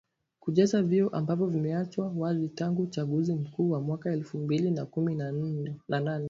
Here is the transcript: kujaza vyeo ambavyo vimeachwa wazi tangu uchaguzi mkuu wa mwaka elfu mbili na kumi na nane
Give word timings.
kujaza 0.39 0.81
vyeo 0.83 1.09
ambavyo 1.09 1.45
vimeachwa 1.47 2.13
wazi 2.17 2.49
tangu 2.49 2.81
uchaguzi 2.81 3.33
mkuu 3.33 3.69
wa 3.71 3.81
mwaka 3.81 4.11
elfu 4.13 4.37
mbili 4.37 4.71
na 4.71 4.85
kumi 4.85 5.15
na 5.15 5.31
nane 5.87 6.19